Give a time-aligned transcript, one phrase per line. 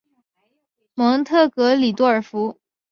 [0.95, 2.59] 蒙特格里多尔福。